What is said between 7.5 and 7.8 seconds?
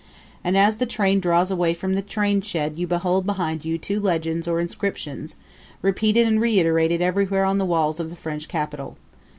the